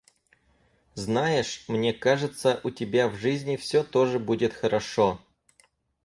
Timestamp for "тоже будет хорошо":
3.83-5.19